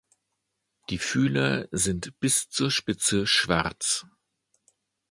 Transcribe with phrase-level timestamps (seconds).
[0.89, 4.07] Die Fühler sind bis zur Spitze schwarz.